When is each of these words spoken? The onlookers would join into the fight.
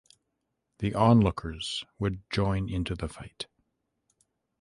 The 0.79 0.95
onlookers 0.95 1.83
would 1.99 2.23
join 2.31 2.67
into 2.67 2.95
the 2.95 3.07
fight. 3.07 3.45